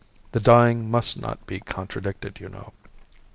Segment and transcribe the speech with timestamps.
[0.31, 2.73] The dying must not be contradicted, you know.